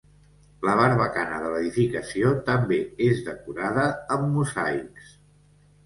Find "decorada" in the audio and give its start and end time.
3.31-3.87